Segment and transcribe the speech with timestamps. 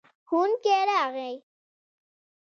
[0.27, 1.33] ښوونکی راغی.